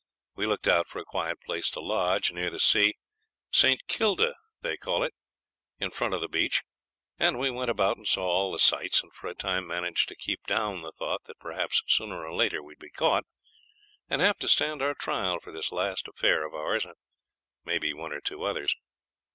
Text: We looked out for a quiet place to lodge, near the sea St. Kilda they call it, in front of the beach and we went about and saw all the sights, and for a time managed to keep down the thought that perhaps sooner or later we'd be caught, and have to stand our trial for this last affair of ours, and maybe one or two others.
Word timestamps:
We 0.33 0.47
looked 0.47 0.67
out 0.67 0.87
for 0.87 0.97
a 0.97 1.05
quiet 1.05 1.39
place 1.41 1.69
to 1.69 1.79
lodge, 1.79 2.31
near 2.31 2.49
the 2.49 2.59
sea 2.59 2.95
St. 3.51 3.85
Kilda 3.87 4.33
they 4.61 4.75
call 4.75 5.03
it, 5.03 5.13
in 5.77 5.91
front 5.91 6.15
of 6.15 6.21
the 6.21 6.27
beach 6.27 6.63
and 7.19 7.37
we 7.37 7.51
went 7.51 7.69
about 7.69 7.97
and 7.97 8.07
saw 8.07 8.25
all 8.25 8.51
the 8.51 8.57
sights, 8.57 9.03
and 9.03 9.13
for 9.13 9.27
a 9.27 9.35
time 9.35 9.67
managed 9.67 10.09
to 10.09 10.15
keep 10.15 10.43
down 10.47 10.81
the 10.81 10.91
thought 10.91 11.25
that 11.25 11.37
perhaps 11.37 11.83
sooner 11.85 12.25
or 12.25 12.33
later 12.33 12.63
we'd 12.63 12.79
be 12.79 12.89
caught, 12.89 13.25
and 14.09 14.21
have 14.21 14.39
to 14.39 14.47
stand 14.47 14.81
our 14.81 14.95
trial 14.95 15.39
for 15.39 15.51
this 15.51 15.71
last 15.71 16.07
affair 16.07 16.47
of 16.47 16.55
ours, 16.55 16.83
and 16.83 16.95
maybe 17.63 17.93
one 17.93 18.11
or 18.11 18.21
two 18.21 18.41
others. 18.43 18.75